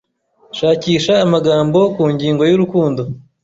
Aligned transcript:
Shakisha 0.57 1.13
amagambo 1.25 1.79
ku 1.95 2.03
ngingo 2.13 2.43
y'urukundo 2.49 3.01